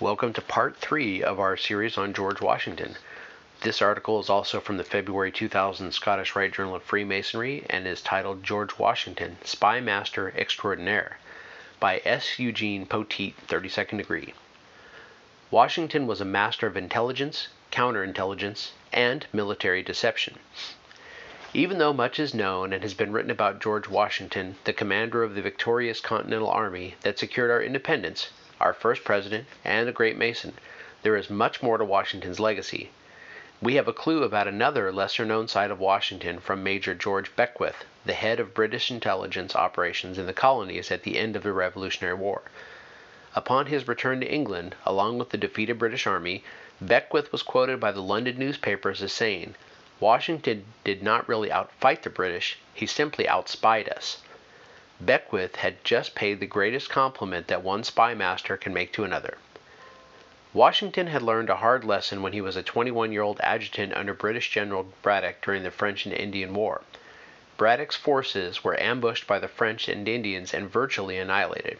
[0.00, 2.96] Welcome to part three of our series on George Washington.
[3.60, 8.00] This article is also from the February 2000 Scottish Rite Journal of Freemasonry and is
[8.00, 11.18] titled George Washington, Spy Master Extraordinaire
[11.80, 12.38] by S.
[12.38, 14.32] Eugene Poteet, 32nd degree.
[15.50, 20.38] Washington was a master of intelligence, counterintelligence, and military deception.
[21.52, 25.34] Even though much is known and has been written about George Washington, the commander of
[25.34, 30.52] the victorious Continental Army that secured our independence, our first president, and a great Mason,
[31.02, 32.90] there is much more to Washington's legacy.
[33.62, 37.84] We have a clue about another lesser known side of Washington from Major George Beckwith,
[38.04, 42.14] the head of British intelligence operations in the colonies at the end of the Revolutionary
[42.14, 42.42] War.
[43.34, 46.42] Upon his return to England, along with the defeated British army,
[46.80, 49.54] Beckwith was quoted by the London newspapers as saying,
[50.00, 54.22] Washington did not really outfight the British, he simply outspied us.
[55.02, 59.38] Beckwith had just paid the greatest compliment that one spy master can make to another.
[60.52, 64.12] Washington had learned a hard lesson when he was a 21 year old adjutant under
[64.12, 66.82] British General Braddock during the French and Indian War.
[67.56, 71.78] Braddock's forces were ambushed by the French and Indians and virtually annihilated.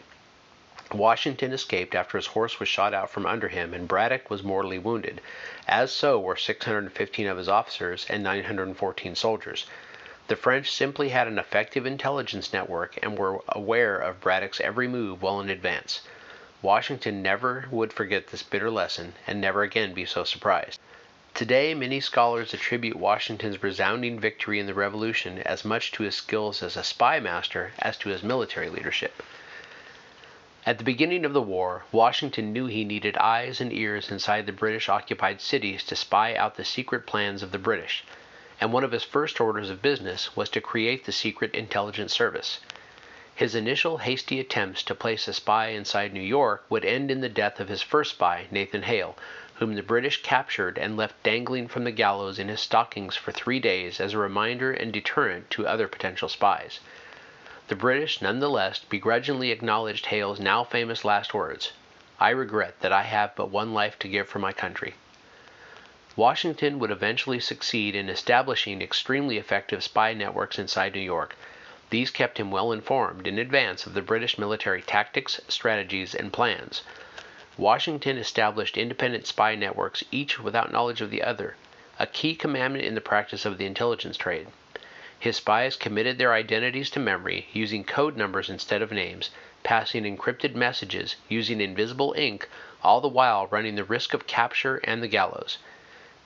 [0.91, 4.79] Washington escaped after his horse was shot out from under him and Braddock was mortally
[4.79, 5.21] wounded,
[5.67, 9.67] as so were 615 of his officers and 914 soldiers.
[10.27, 15.23] The French simply had an effective intelligence network and were aware of Braddock's every move
[15.23, 16.01] well in advance.
[16.61, 20.79] Washington never would forget this bitter lesson and never again be so surprised.
[21.33, 26.61] Today, many scholars attribute Washington's resounding victory in the Revolution as much to his skills
[26.61, 29.23] as a spy master as to his military leadership.
[30.67, 34.51] At the beginning of the war, Washington knew he needed eyes and ears inside the
[34.51, 38.03] British occupied cities to spy out the secret plans of the British
[38.61, 42.59] and one of his first orders of business was to create the Secret Intelligence Service.
[43.33, 47.27] His initial hasty attempts to place a spy inside New York would end in the
[47.27, 49.17] death of his first spy, Nathan Hale,
[49.55, 53.59] whom the British captured and left dangling from the gallows in his stockings for three
[53.59, 56.81] days as a reminder and deterrent to other potential spies.
[57.67, 61.73] The British nonetheless begrudgingly acknowledged Hale's now famous last words
[62.19, 64.93] I regret that I have but one life to give for my country.
[66.17, 71.37] Washington would eventually succeed in establishing extremely effective spy networks inside New York.
[71.89, 76.83] These kept him well informed in advance of the British military tactics, strategies, and plans.
[77.57, 81.55] Washington established independent spy networks, each without knowledge of the other,
[81.97, 84.47] a key commandment in the practice of the intelligence trade.
[85.17, 89.29] His spies committed their identities to memory, using code numbers instead of names,
[89.63, 92.49] passing encrypted messages, using invisible ink,
[92.83, 95.57] all the while running the risk of capture and the gallows.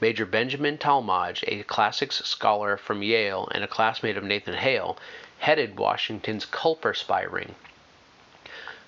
[0.02, 4.98] Major Benjamin Tallmadge, a classics scholar from Yale and a classmate of Nathan Hale,
[5.40, 7.56] headed Washington's Culper spy ring.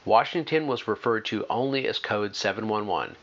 [0.03, 3.15] Washington was referred to only as Code 711.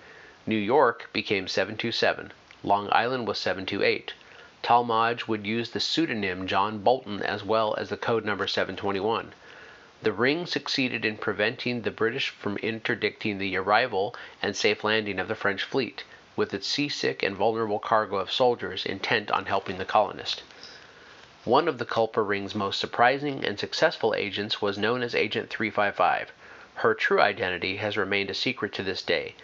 [0.47, 2.33] New York became 727.
[2.63, 4.15] Long Island was 728.
[4.63, 9.35] Tallmadge would use the pseudonym John Bolton as well as the code number 721.
[10.01, 15.29] The ring succeeded in preventing the British from interdicting the arrival and safe landing of
[15.29, 16.05] the French fleet
[16.37, 20.43] with its seasick and vulnerable cargo of soldiers intent on helping the colonist.
[21.45, 26.33] One of the Culper Ring's most surprising and successful agents was known as Agent 355.
[26.77, 29.35] Her true identity has remained a secret to this day.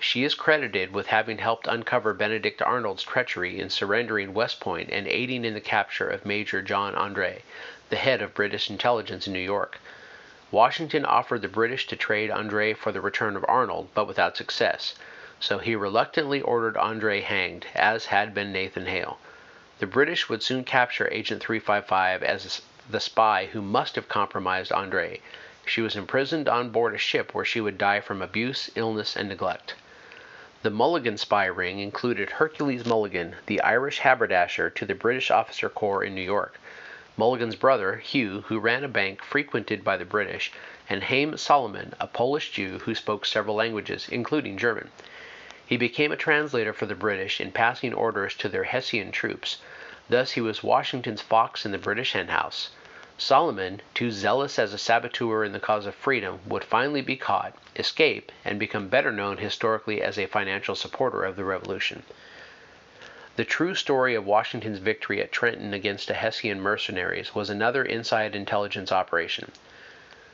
[0.00, 5.08] She is credited with having helped uncover Benedict Arnold's treachery in surrendering West Point and
[5.08, 7.42] aiding in the capture of Major John Andre,
[7.90, 9.80] the head of British intelligence in New York.
[10.50, 14.94] Washington offered the British to trade Andre for the return of Arnold, but without success
[15.40, 19.18] so he reluctantly ordered Andre hanged, as had been Nathan Hale.
[19.78, 25.20] The British would soon capture Agent 355 as the spy who must have compromised Andre.
[25.64, 29.28] She was imprisoned on board a ship where she would die from abuse, illness, and
[29.28, 29.74] neglect.
[30.62, 36.02] The Mulligan spy ring included Hercules Mulligan, the Irish haberdasher to the British officer corps
[36.02, 36.58] in New York.
[37.16, 40.50] Mulligan's brother, Hugh, who ran a bank frequented by the British,
[40.90, 44.90] and Haym Salomon, a Polish Jew who spoke several languages, including German.
[45.68, 49.58] He became a translator for the British in passing orders to their Hessian troops.
[50.08, 52.70] Thus he was Washington's fox in the British henhouse.
[53.18, 57.52] Salomon, too zealous as a saboteur in the cause of freedom, would finally be caught,
[57.76, 62.02] escape, and become better known historically as a financial supporter of the revolution.
[63.36, 68.34] The true story of Washington's victory at Trenton against the Hessian mercenaries was another inside
[68.34, 69.52] intelligence operation.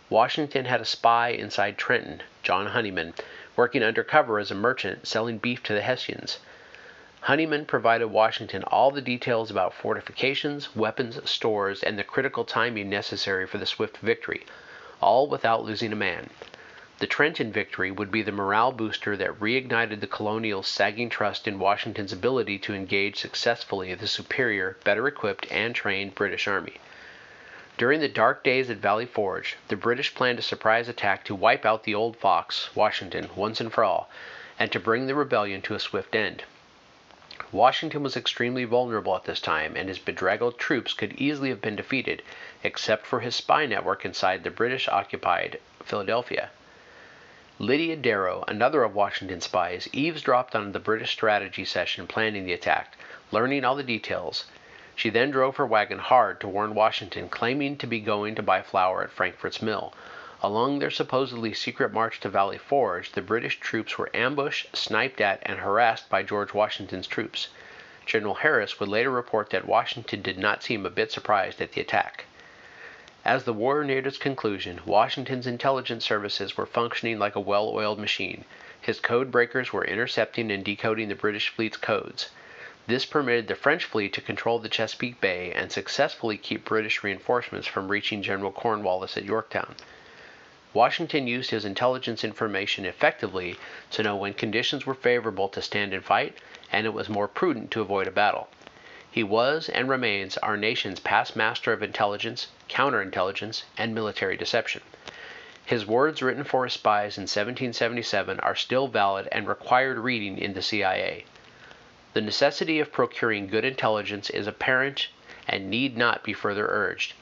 [0.08, 3.14] Washington had a spy inside Trenton, John Honeyman,
[3.56, 6.38] working undercover as a merchant selling beef to the Hessians.
[7.20, 13.46] Honeyman provided Washington all the details about fortifications, weapons, stores, and the critical timing necessary
[13.46, 14.44] for the swift victory,
[15.00, 16.28] all without losing a man.
[16.98, 21.58] The Trenton victory would be the morale booster that reignited the colonials' sagging trust in
[21.58, 26.78] Washington's ability to engage successfully the superior, better equipped, and trained British Army.
[27.76, 31.66] During the dark days at Valley Forge, the British planned a surprise attack to wipe
[31.66, 34.08] out the old fox, Washington, once and for all,
[34.60, 36.44] and to bring the rebellion to a swift end.
[37.50, 41.74] Washington was extremely vulnerable at this time, and his bedraggled troops could easily have been
[41.74, 42.22] defeated,
[42.62, 46.50] except for his spy network inside the British occupied Philadelphia.
[47.58, 52.96] Lydia Darragh, another of Washington's spies, eavesdropped on the British strategy session planning the attack,
[53.32, 54.44] learning all the details.
[54.96, 58.62] She then drove her wagon hard to warn Washington, claiming to be going to buy
[58.62, 59.92] flour at Frankford's mill.
[60.40, 65.40] Along their supposedly secret march to Valley Forge, the British troops were ambushed, sniped at,
[65.42, 67.48] and harassed by George Washington's troops.
[68.06, 71.80] General Harris would later report that Washington did not seem a bit surprised at the
[71.80, 72.26] attack.
[73.24, 77.98] As the war neared its conclusion, Washington's intelligence services were functioning like a well oiled
[77.98, 78.44] machine.
[78.80, 82.30] His code breakers were intercepting and decoding the British fleet's codes.
[82.86, 87.66] This permitted the French fleet to control the Chesapeake Bay and successfully keep British reinforcements
[87.66, 89.74] from reaching General Cornwallis at Yorktown.
[90.74, 93.56] Washington used his intelligence information effectively
[93.92, 96.36] to know when conditions were favorable to stand and fight,
[96.70, 98.48] and it was more prudent to avoid a battle.
[99.10, 104.82] He was and remains our nation's past master of intelligence, counterintelligence, and military deception.
[105.64, 110.52] His words written for his spies in 1777 are still valid and required reading in
[110.52, 111.24] the CIA.
[112.14, 115.08] The necessity of procuring good intelligence is apparent
[115.48, 117.12] and need not be further urged.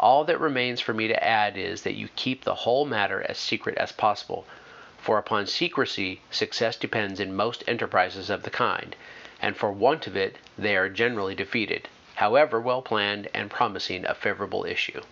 [0.00, 3.36] All that remains for me to add is that you keep the whole matter as
[3.36, 4.46] secret as possible,
[4.96, 8.96] for upon secrecy success depends in most enterprises of the kind,
[9.38, 14.14] and for want of it they are generally defeated, however well planned and promising a
[14.14, 15.02] favorable issue.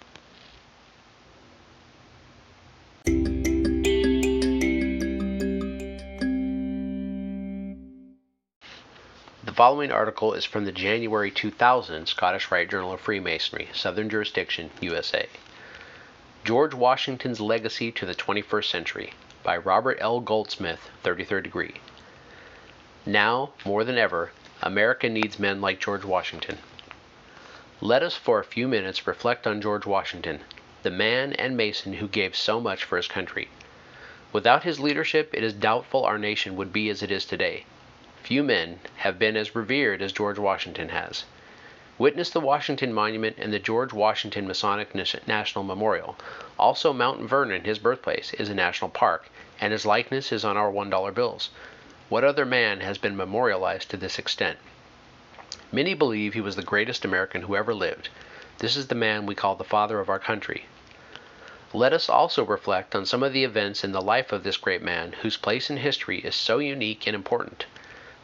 [9.67, 15.27] Following article is from the January 2000 Scottish Rite Journal of Freemasonry, Southern Jurisdiction, USA.
[16.45, 20.21] George Washington's Legacy to the 21st Century by Robert L.
[20.21, 21.81] Goldsmith, 33rd degree.
[23.05, 24.31] Now, more than ever,
[24.63, 26.59] America needs men like George Washington.
[27.81, 30.43] Let us for a few minutes reflect on George Washington,
[30.85, 33.49] the man and Mason who gave so much for his country.
[34.33, 37.65] Without his leadership, it is doubtful our nation would be as it is today.
[38.27, 41.27] Few men have been as revered as George Washington has.
[41.97, 44.97] Witness the Washington Monument and the George Washington Masonic
[45.29, 46.17] National Memorial.
[46.59, 49.29] Also, Mount Vernon, his birthplace, is a national park,
[49.61, 51.51] and his likeness is on our $1 bills.
[52.09, 54.59] What other man has been memorialized to this extent?
[55.71, 58.09] Many believe he was the greatest American who ever lived.
[58.59, 60.67] This is the man we call the father of our country.
[61.73, 64.83] Let us also reflect on some of the events in the life of this great
[64.83, 67.67] man whose place in history is so unique and important.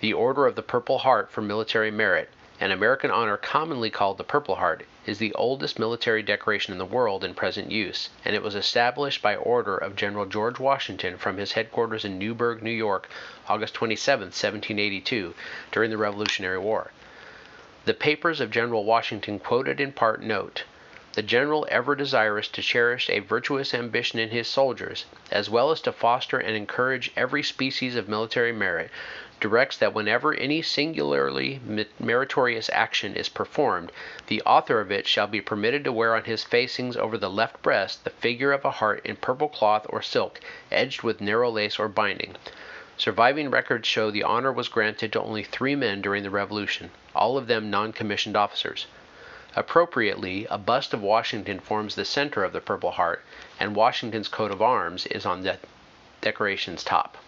[0.03, 2.29] The Order of the Purple Heart for military merit,
[2.59, 6.85] an American honor commonly called the Purple Heart, is the oldest military decoration in the
[6.85, 11.37] world in present use, and it was established by order of General George Washington from
[11.37, 13.09] his headquarters in Newburgh, New York,
[13.49, 15.35] August 27, 1782,
[15.71, 16.91] during the Revolutionary War.
[17.85, 20.65] The papers of General Washington quoted in part note
[21.15, 25.83] the general ever desirous to cherish a virtuous ambition in his soldiers, as well as
[25.83, 28.91] to foster and encourage every species of military merit,
[29.39, 31.61] directs that whenever any singularly
[32.01, 33.93] meritorious action is performed,
[34.29, 37.61] the author of it shall be permitted to wear on his facings over the left
[37.61, 40.41] breast the figure of a heart in purple cloth or silk,
[40.71, 42.35] edged with narrow lace or binding.
[42.97, 47.37] Surviving records show the honor was granted to only three men during the Revolution, all
[47.37, 48.87] of them non commissioned officers.
[49.55, 53.23] Appropriately, a bust of Washington forms the center of the Purple Heart,
[53.61, 55.59] and Washington's coat of arms is on the
[56.23, 57.19] decoration's top.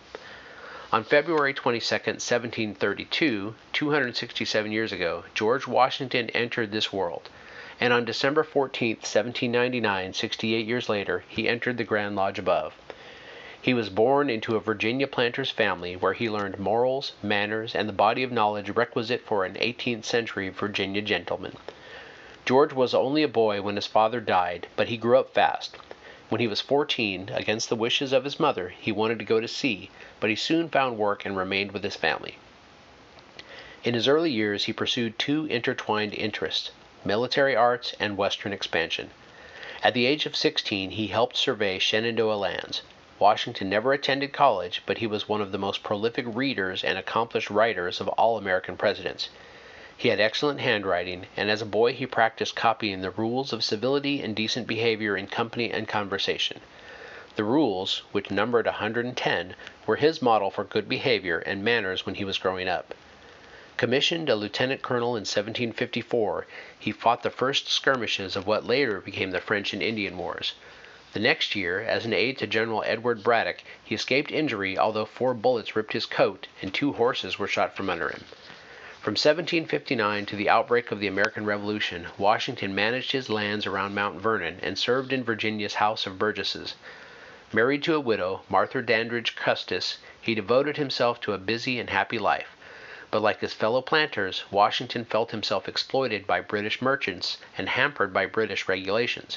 [0.90, 7.28] On February 22, 1732, 267 years ago, George Washington entered this world,
[7.78, 12.72] and on December 14, 1799, 68 years later, he entered the Grand Lodge above.
[13.60, 17.92] He was born into a Virginia planter's family where he learned morals, manners, and the
[17.92, 21.58] body of knowledge requisite for an 18th century Virginia gentleman.
[22.46, 25.78] George was only a boy when his father died, but he grew up fast.
[26.28, 29.48] When he was 14, against the wishes of his mother, he wanted to go to
[29.48, 29.88] sea,
[30.20, 32.36] but he soon found work and remained with his family.
[33.82, 36.70] In his early years, he pursued two intertwined interests
[37.02, 39.10] military arts and Western expansion.
[39.82, 42.82] At the age of 16, he helped survey Shenandoah lands.
[43.18, 47.48] Washington never attended college, but he was one of the most prolific readers and accomplished
[47.48, 49.30] writers of all American presidents.
[49.96, 54.20] He had excellent handwriting, and as a boy he practiced copying the rules of civility
[54.22, 56.60] and decent behavior in company and conversation.
[57.36, 59.54] The rules, which numbered a 110,
[59.86, 62.92] were his model for good behavior and manners when he was growing up.
[63.76, 66.44] Commissioned a lieutenant colonel in 1754,
[66.76, 70.54] he fought the first skirmishes of what later became the French and Indian Wars.
[71.12, 75.34] The next year, as an aide to General Edward Braddock, he escaped injury although four
[75.34, 78.24] bullets ripped his coat and two horses were shot from under him.
[79.04, 84.18] From 1759 to the outbreak of the American Revolution, Washington managed his lands around Mount
[84.18, 86.74] Vernon and served in Virginia's House of Burgesses.
[87.52, 92.18] Married to a widow, Martha Dandridge Custis, he devoted himself to a busy and happy
[92.18, 92.56] life.
[93.10, 98.24] But like his fellow planters, Washington felt himself exploited by British merchants and hampered by
[98.24, 99.36] British regulations.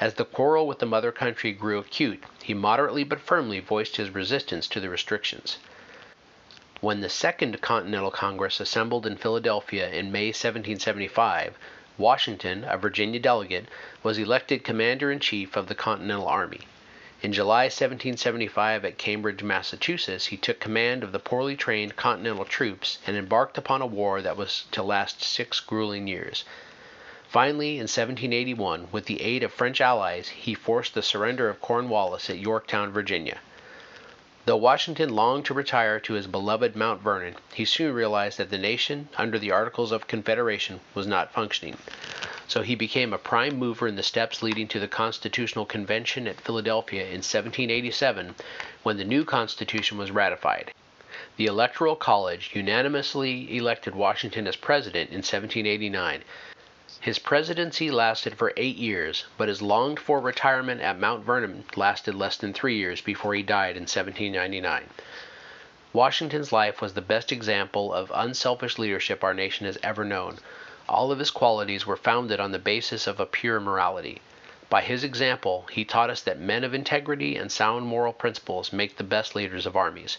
[0.00, 4.10] As the quarrel with the mother country grew acute, he moderately but firmly voiced his
[4.10, 5.56] resistance to the restrictions.
[6.82, 11.56] When the Second Continental Congress assembled in Philadelphia in May 1775,
[11.96, 13.68] Washington, a Virginia delegate,
[14.02, 16.62] was elected commander in chief of the Continental Army.
[17.22, 22.98] In July 1775 at Cambridge, Massachusetts, he took command of the poorly trained Continental troops
[23.06, 26.44] and embarked upon a war that was to last six grueling years.
[27.28, 32.28] Finally, in 1781, with the aid of French allies, he forced the surrender of Cornwallis
[32.28, 33.38] at Yorktown, Virginia.
[34.44, 38.58] Though Washington longed to retire to his beloved Mount Vernon, he soon realized that the
[38.58, 41.76] nation, under the Articles of Confederation, was not functioning.
[42.48, 46.40] So he became a prime mover in the steps leading to the Constitutional Convention at
[46.40, 48.34] Philadelphia in 1787,
[48.82, 50.72] when the new Constitution was ratified.
[51.36, 56.24] The Electoral College unanimously elected Washington as president in 1789.
[57.02, 62.14] His presidency lasted for eight years, but his longed for retirement at Mount Vernon lasted
[62.14, 64.88] less than three years before he died in 1799.
[65.92, 70.38] Washington's life was the best example of unselfish leadership our nation has ever known.
[70.88, 74.20] All of his qualities were founded on the basis of a pure morality.
[74.70, 78.96] By his example, he taught us that men of integrity and sound moral principles make
[78.96, 80.18] the best leaders of armies.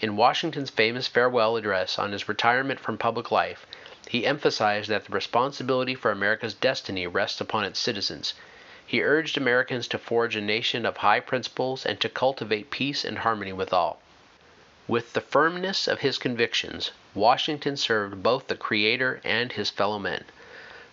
[0.00, 3.64] In Washington's famous farewell address on his retirement from public life,
[4.10, 8.34] he emphasized that the responsibility for America's destiny rests upon its citizens.
[8.86, 13.18] He urged Americans to forge a nation of high principles and to cultivate peace and
[13.18, 14.00] harmony with all.
[14.86, 20.24] With the firmness of his convictions, Washington served both the Creator and his fellow men.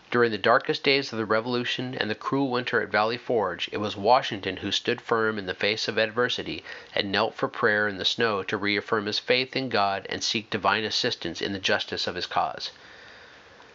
[0.10, 3.78] During the darkest days of the Revolution and the cruel winter at Valley Forge, it
[3.78, 6.64] was Washington who stood firm in the face of adversity
[6.96, 10.50] and knelt for prayer in the snow to reaffirm his faith in God and seek
[10.50, 12.72] divine assistance in the justice of his cause.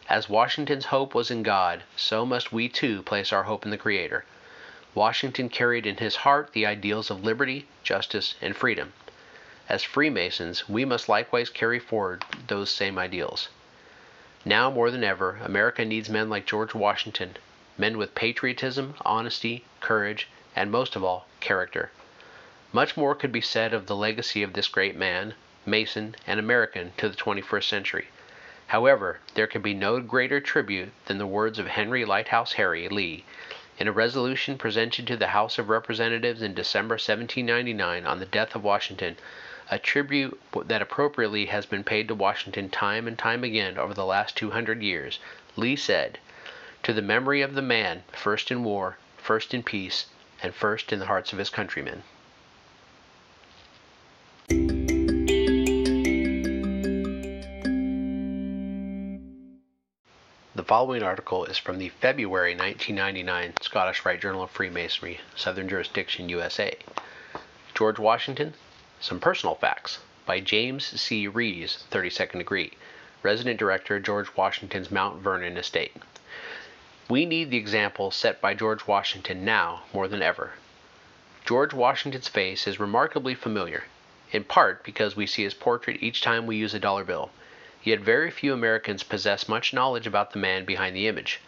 [0.09, 3.77] As Washington's hope was in God, so must we too place our hope in the
[3.77, 4.25] Creator.
[4.95, 8.93] Washington carried in his heart the ideals of liberty, justice, and freedom.
[9.69, 13.49] As Freemasons, we must likewise carry forward those same ideals.
[14.45, 17.37] Now more than ever, America needs men like George Washington,
[17.77, 21.91] men with patriotism, honesty, courage, and most of all, character.
[22.73, 25.35] Much more could be said of the legacy of this great man,
[25.67, 28.07] Mason, and American to the 21st century.
[28.71, 33.25] However, there can be no greater tribute than the words of Henry Light-Horse Harry Lee
[33.79, 38.57] in a resolution presented to the House of Representatives in December 1799 on the death
[38.57, 39.19] of Washington,
[39.71, 44.05] a tribute that appropriately has been paid to Washington time and time again over the
[44.05, 45.21] last 200 years.
[45.55, 46.19] Lee said,
[46.83, 50.07] To the memory of the man, first in war, first in peace,
[50.43, 52.03] and first in the hearts of his countrymen.
[60.67, 66.77] Following article is from the February 1999 Scottish Rite Journal of Freemasonry, Southern Jurisdiction, USA.
[67.73, 68.53] George Washington,
[68.99, 71.29] Some Personal Facts by James C.
[71.29, 72.73] Rees, 32nd degree,
[73.23, 75.95] Resident Director, George Washington's Mount Vernon Estate.
[77.09, 80.55] We need the example set by George Washington now more than ever.
[81.45, 83.85] George Washington's face is remarkably familiar,
[84.33, 87.31] in part because we see his portrait each time we use a dollar bill.
[87.87, 91.39] Yet very few Americans possess much knowledge about the man behind the image.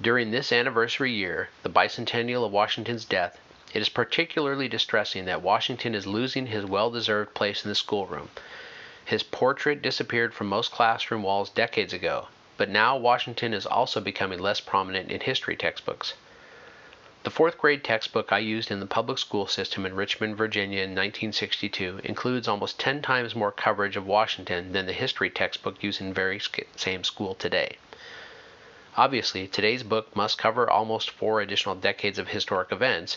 [0.00, 3.40] During this anniversary year, the bicentennial of Washington's death,
[3.72, 8.30] it is particularly distressing that Washington is losing his well deserved place in the schoolroom.
[9.04, 14.38] His portrait disappeared from most classroom walls decades ago, but now Washington is also becoming
[14.38, 16.14] less prominent in history textbooks.
[17.24, 20.90] The fourth grade textbook I used in the public school system in Richmond, Virginia in
[20.90, 26.12] 1962 includes almost 10 times more coverage of Washington than the history textbook used in
[26.12, 26.38] very
[26.76, 27.78] same school today.
[28.98, 33.16] Obviously, today's book must cover almost four additional decades of historic events,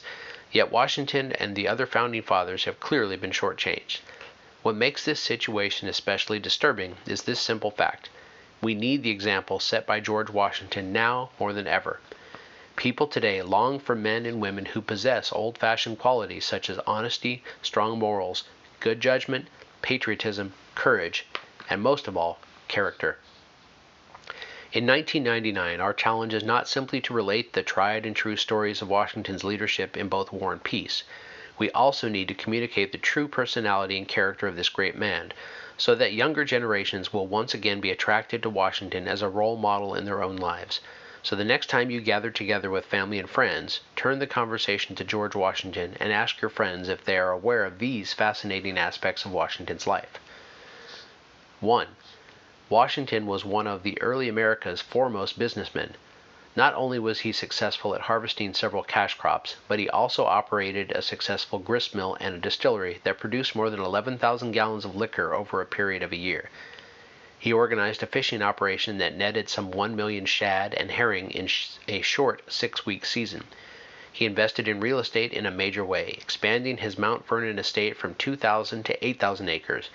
[0.53, 3.99] yet Washington and the other founding fathers have clearly been shortchanged.
[4.63, 8.09] What makes this situation especially disturbing is this simple fact.
[8.61, 11.99] We need the example set by George Washington now more than ever.
[12.77, 17.43] People today long for men and women who possess old fashioned qualities such as honesty,
[17.63, 18.43] strong morals,
[18.79, 19.47] good judgment,
[19.81, 21.25] patriotism, courage,
[21.71, 23.17] and most of all, character.
[24.71, 28.89] In 1999, our challenge is not simply to relate the tried and true stories of
[28.89, 31.01] Washington's leadership in both war and peace.
[31.57, 35.33] We also need to communicate the true personality and character of this great man,
[35.77, 39.95] so that younger generations will once again be attracted to Washington as a role model
[39.95, 40.79] in their own lives.
[41.27, 45.03] So the next time you gather together with family and friends, turn the conversation to
[45.03, 49.33] George Washington and ask your friends if they are aware of these fascinating aspects of
[49.33, 50.21] Washington's life.
[51.59, 51.87] 1.
[52.69, 55.95] Washington was one of the early America's foremost businessmen.
[56.55, 61.01] Not only was he successful at harvesting several cash crops, but he also operated a
[61.01, 65.59] successful grist mill and a distillery that produced more than 11,000 gallons of liquor over
[65.59, 66.49] a period of a year.
[67.39, 71.47] He organized a fishing operation that netted some 1 million shad and herring in
[71.87, 73.43] a short six week season.
[74.11, 78.15] He invested in real estate in a major way, expanding his Mount Vernon estate from
[78.15, 79.91] 2,000 to 8,000 acres.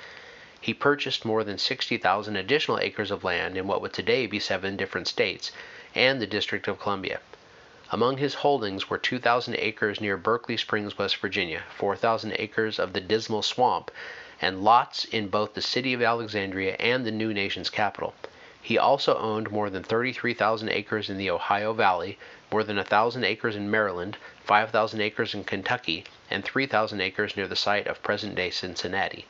[0.61, 4.77] He purchased more than 60,000 additional acres of land in what would today be seven
[4.77, 5.51] different states
[5.97, 7.19] and the District of Columbia.
[7.91, 13.01] Among his holdings were 2,000 acres near Berkeley Springs, West Virginia, 4,000 acres of the
[13.01, 13.91] Dismal Swamp,
[14.43, 18.13] and lots in both the city of Alexandria and the new nation's capital.
[18.61, 22.19] He also owned more than 33,000 acres in the Ohio Valley,
[22.51, 27.57] more than 1,000 acres in Maryland, 5,000 acres in Kentucky, and 3,000 acres near the
[27.57, 29.27] site of present day Cincinnati.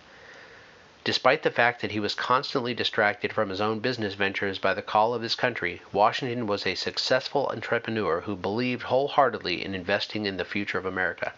[1.05, 4.83] Despite the fact that he was constantly distracted from his own business ventures by the
[4.83, 10.37] call of his country, Washington was a successful entrepreneur who believed wholeheartedly in investing in
[10.37, 11.33] the future of America.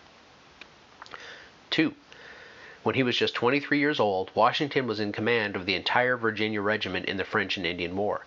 [2.85, 2.89] 2.
[2.89, 6.61] When he was just 23 years old, Washington was in command of the entire Virginia
[6.61, 8.27] regiment in the French and Indian War.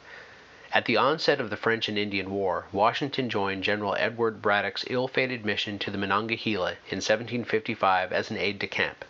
[0.74, 5.08] At the onset of the French and Indian War, Washington joined General Edward Braddock's ill
[5.08, 9.06] fated mission to the Monongahela in 1755 as an aide de camp.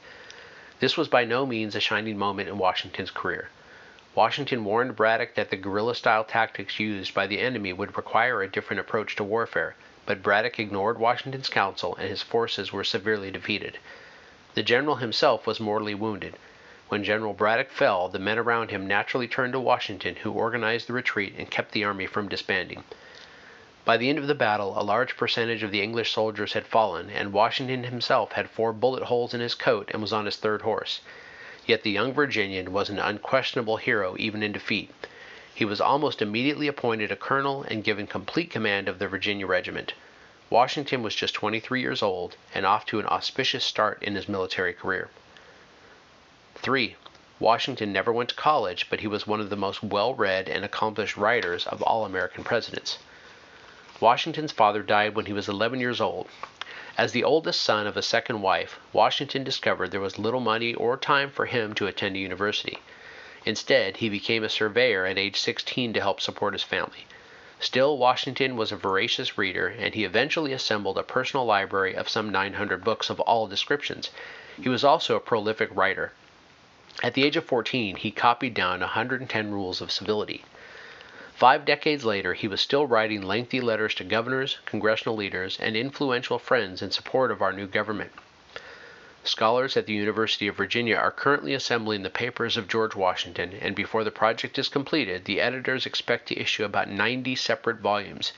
[0.81, 3.49] This was by no means a shining moment in Washington's career.
[4.15, 8.51] Washington warned Braddock that the guerrilla style tactics used by the enemy would require a
[8.51, 13.79] different approach to warfare, but Braddock ignored Washington's counsel and his forces were severely defeated.
[14.57, 16.33] The general himself was mortally wounded.
[16.89, 20.93] When General Braddock fell, the men around him naturally turned to Washington, who organized the
[20.93, 22.83] retreat and kept the army from disbanding.
[23.85, 27.11] By the end of the battle, a large percentage of the English soldiers had fallen,
[27.11, 30.63] and Washington himself had four bullet holes in his coat and was on his third
[30.63, 31.01] horse.
[31.67, 34.89] Yet the young Virginian was an unquestionable hero even in defeat.
[35.53, 39.93] He was almost immediately appointed a colonel and given complete command of the Virginia regiment.
[40.49, 44.73] Washington was just 23 years old and off to an auspicious start in his military
[44.73, 45.09] career.
[46.55, 46.95] 3.
[47.39, 50.63] Washington never went to college, but he was one of the most well read and
[50.63, 52.97] accomplished writers of all American presidents.
[53.99, 56.29] Washington's father died when he was 11 years old.
[56.97, 60.95] As the oldest son of a second wife, Washington discovered there was little money or
[60.95, 62.79] time for him to attend a university.
[63.45, 67.05] Instead, he became a surveyor at age 16 to help support his family.
[67.59, 72.29] Still, Washington was a voracious reader, and he eventually assembled a personal library of some
[72.29, 74.11] 900 books of all descriptions.
[74.61, 76.13] He was also a prolific writer.
[77.01, 80.45] At the age of 14, he copied down 110 rules of civility.
[81.33, 86.39] Five decades later, he was still writing lengthy letters to governors, congressional leaders, and influential
[86.39, 88.11] friends in support of our new government.
[89.27, 93.75] Scholars at the University of Virginia are currently assembling the papers of George Washington, and
[93.75, 98.31] before the project is completed, the editors expect to issue about 90 separate volumes.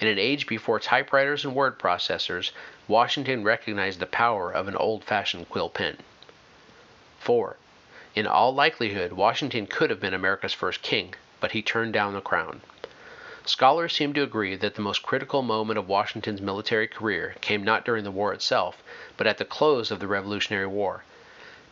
[0.00, 2.50] In an age before typewriters and word processors,
[2.86, 5.96] Washington recognized the power of an old fashioned quill pen.
[7.20, 7.56] 4.
[8.14, 12.20] In all likelihood, Washington could have been America's first king, but he turned down the
[12.20, 12.60] crown.
[13.48, 17.82] Scholars seem to agree that the most critical moment of Washington's military career came not
[17.82, 18.82] during the war itself,
[19.16, 21.02] but at the close of the Revolutionary War.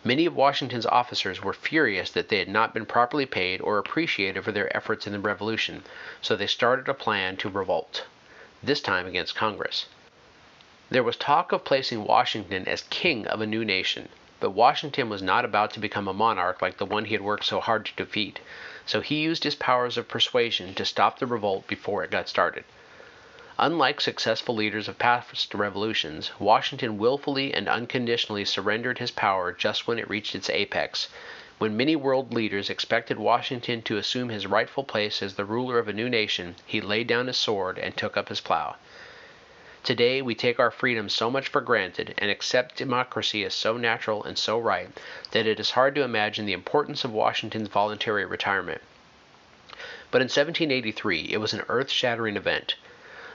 [0.03, 4.43] Many of Washington's officers were furious that they had not been properly paid or appreciated
[4.43, 5.85] for their efforts in the Revolution,
[6.23, 8.07] so they started a plan to revolt,
[8.63, 9.85] this time against Congress.
[10.89, 14.09] There was talk of placing Washington as king of a new nation,
[14.39, 17.45] But Washington was not about to become a monarch like the one he had worked
[17.45, 18.41] so hard to defeat,
[18.87, 22.63] so he used his powers of persuasion to stop the revolt before it got started.
[23.59, 29.99] Unlike successful leaders of past revolutions, Washington willfully and unconditionally surrendered his power just when
[29.99, 31.09] it reached its apex,
[31.59, 35.89] when many world leaders expected Washington to assume his rightful place as the ruler of
[35.89, 38.77] a new nation, he laid down his sword and took up his plow.
[39.87, 44.25] Today, we take our freedom so much for granted and accept democracy as so natural
[44.25, 44.91] and so right
[45.31, 48.81] that it is hard to imagine the importance of Washington's voluntary retirement.
[50.11, 52.75] But in 1783, it was an earth shattering event.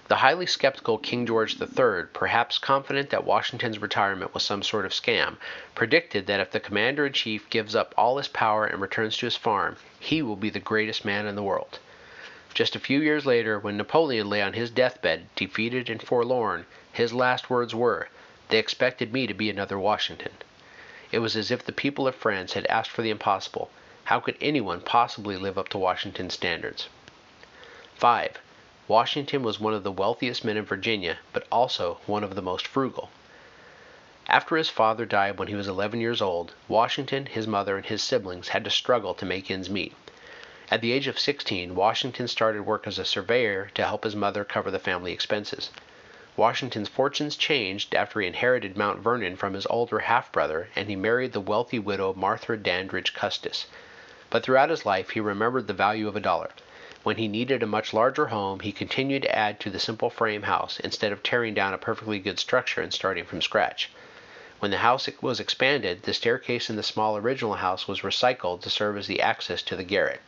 [0.10, 4.92] The highly skeptical King George III, perhaps confident that Washington's retirement was some sort of
[4.92, 5.38] scam,
[5.74, 9.26] predicted that if the commander in chief gives up all his power and returns to
[9.26, 11.80] his farm, he will be the greatest man in the world.
[12.54, 17.14] Just a few years later, when Napoleon lay on his deathbed, defeated and forlorn, his
[17.14, 18.10] last words were,
[18.50, 20.34] They expected me to be another Washington.
[21.14, 23.72] It was as if the people of France had asked for the impossible.
[24.04, 26.90] How could anyone possibly live up to Washington's standards?
[27.96, 28.40] 5.
[28.90, 32.68] Washington was one of the wealthiest men in Virginia, but also one of the most
[32.68, 33.12] frugal.
[34.28, 38.04] After his father died when he was 11 years old, Washington, his mother, and his
[38.04, 39.94] siblings had to struggle to make ends meet.
[40.72, 44.46] At the age of 16, Washington started work as a surveyor to help his mother
[44.46, 45.70] cover the family expenses.
[46.38, 50.96] Washington's fortunes changed after he inherited Mount Vernon from his older half brother, and he
[50.96, 53.66] married the wealthy widow Martha Dandridge Custis.
[54.30, 56.52] But throughout his life, he remembered the value of a dollar.
[57.04, 60.44] When he needed a much larger home, he continued to add to the simple frame
[60.44, 63.90] house instead of tearing down a perfectly good structure and starting from scratch.
[64.60, 68.70] When the house was expanded, the staircase in the small original house was recycled to
[68.70, 70.22] serve as the access to the garret.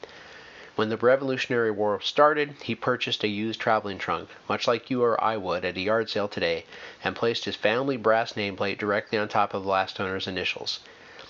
[0.76, 5.24] When the Revolutionary War started, he purchased a used traveling trunk, much like you or
[5.24, 6.66] I would at a yard sale today,
[7.04, 10.80] and placed his family brass nameplate directly on top of the last owner's initials.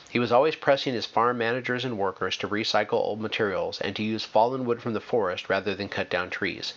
[0.10, 4.02] He was always pressing his farm managers and workers to recycle old materials and to
[4.04, 6.74] use fallen wood from the forest rather than cut down trees.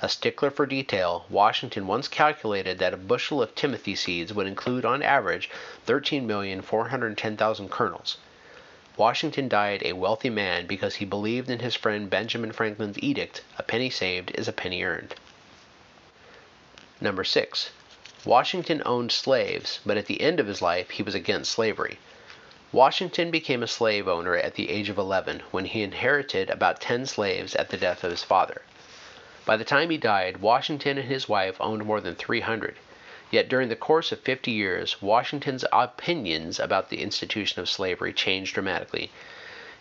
[0.00, 4.84] A stickler for detail, Washington once calculated that a bushel of timothy seeds would include
[4.84, 5.50] on average
[5.88, 8.18] 13,410,000 kernels.
[8.98, 13.62] Washington died a wealthy man because he believed in his friend Benjamin Franklin's edict, a
[13.62, 15.14] penny saved is a penny earned.
[17.00, 17.70] Number 6.
[18.24, 22.00] Washington owned slaves, but at the end of his life he was against slavery.
[22.72, 27.06] Washington became a slave owner at the age of 11 when he inherited about 10
[27.06, 28.62] slaves at the death of his father.
[29.44, 32.74] By the time he died, Washington and his wife owned more than 300.
[33.30, 38.54] Yet during the course of 50 years, Washington's opinions about the institution of slavery changed
[38.54, 39.10] dramatically.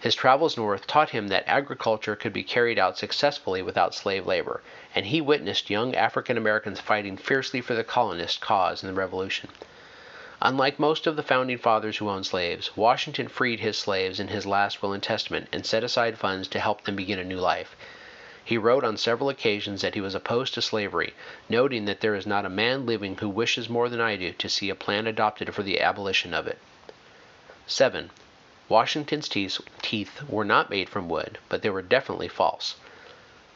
[0.01, 4.61] His travels north taught him that agriculture could be carried out successfully without slave labor,
[4.93, 9.49] and he witnessed young African Americans fighting fiercely for the colonist cause in the Revolution.
[10.41, 14.45] Unlike most of the founding fathers who owned slaves, Washington freed his slaves in his
[14.45, 17.75] last will and testament and set aside funds to help them begin a new life.
[18.47, 21.13] He wrote on several occasions that he was opposed to slavery,
[21.49, 24.47] noting that there is not a man living who wishes more than I do to
[24.47, 26.57] see a plan adopted for the abolition of it.
[27.65, 28.09] 7.
[28.69, 32.77] Washington's teeth were not made from wood, but they were definitely false.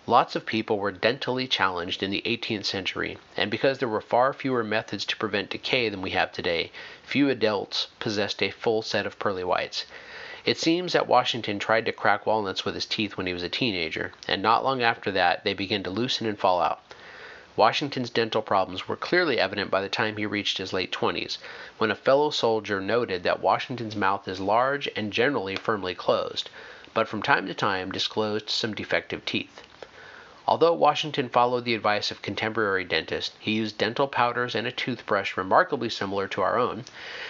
[0.05, 4.33] Lots of people were dentally challenged in the 18th century, and because there were far
[4.33, 6.69] fewer methods to prevent decay than we have today,
[7.01, 9.85] few adults possessed a full set of pearly whites.
[10.43, 13.49] It seems that Washington tried to crack walnuts with his teeth when he was a
[13.49, 16.81] teenager, and not long after that they began to loosen and fall out.
[17.55, 21.37] Washington's dental problems were clearly evident by the time he reached his late 20s,
[21.77, 26.49] when a fellow soldier noted that Washington's mouth is large and generally firmly closed,
[26.95, 29.61] but from time to time disclosed some defective teeth.
[30.47, 35.37] Although Washington followed the advice of contemporary dentists, he used dental powders and a toothbrush
[35.37, 36.85] remarkably similar to our own.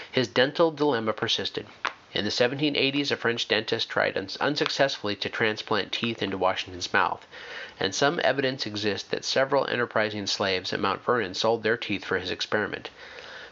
[0.09, 1.65] His dental dilemma persisted.
[2.13, 7.25] In the 1780s, a French dentist tried unsuccessfully to transplant teeth into Washington's mouth,
[7.79, 12.19] and some evidence exists that several enterprising slaves at Mount Vernon sold their teeth for
[12.19, 12.89] his experiment.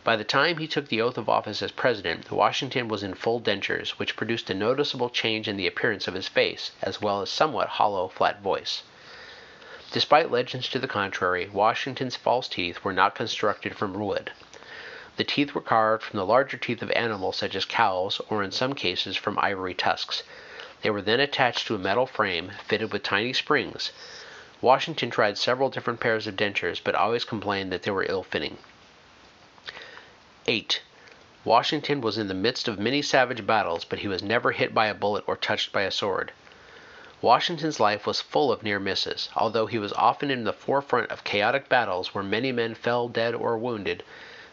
[0.04, 3.39] By the time he took the oath of office as president, Washington was in full
[3.39, 7.30] dentures, which produced a noticeable change in the appearance of his face, as well as
[7.30, 8.84] somewhat hollow, flat voice.
[9.93, 14.32] Despite legends to the contrary, Washington's false teeth were not constructed from wood.
[15.19, 18.53] The teeth were carved from the larger teeth of animals such as cows, or in
[18.53, 20.23] some cases from ivory tusks.
[20.82, 23.91] They were then attached to a metal frame fitted with tiny springs.
[24.62, 28.60] Washington tried several different pairs of dentures, but always complained that they were ill fitting.
[30.47, 30.82] 8.
[31.43, 34.86] Washington was in the midst of many savage battles, but he was never hit by
[34.88, 36.32] a bullet or touched by a sword.
[37.21, 39.27] Washington's life was full of near misses.
[39.36, 43.36] Although he was often in the forefront of chaotic battles where many men fell dead
[43.36, 44.01] or wounded,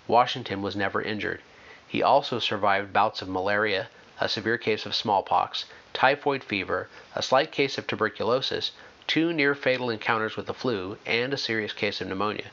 [0.09, 1.43] Washington was never injured.
[1.89, 3.89] He also survived bouts of malaria,
[4.21, 8.71] a severe case of smallpox, typhoid fever, a slight case of tuberculosis,
[9.09, 12.53] two near fatal encounters with the flu, and a serious case of pneumonia.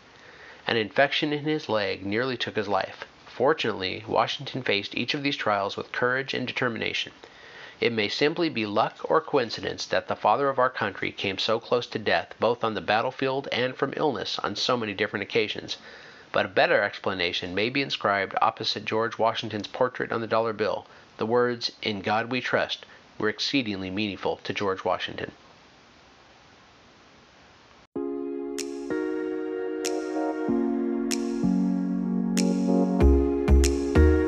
[0.66, 3.06] An infection in his leg nearly took his life.
[3.28, 7.12] Fortunately, Washington faced each of these trials with courage and determination.
[7.80, 11.60] It may simply be luck or coincidence that the father of our country came so
[11.60, 15.78] close to death both on the battlefield and from illness on so many different occasions,
[16.34, 20.86] but a better explanation may be inscribed opposite George Washington's portrait on the dollar bill.
[21.18, 22.86] The words, In God We Trust,
[23.18, 25.32] were exceedingly meaningful to George Washington.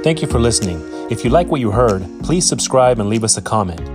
[0.03, 0.79] Thank you for listening.
[1.09, 3.94] If you like what you heard, please subscribe and leave us a comment.